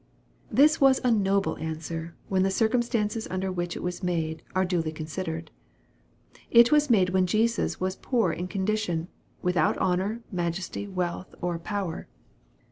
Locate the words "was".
0.81-0.99, 3.83-4.01, 6.71-6.89, 7.79-7.97